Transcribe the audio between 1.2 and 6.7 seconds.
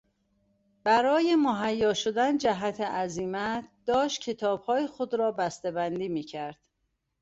مهیا شدن جهت عزیمت داشت کتابهای خود را بستهبندی میکرد.